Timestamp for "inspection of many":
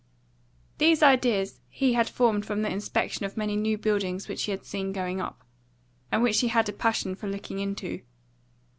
2.71-3.55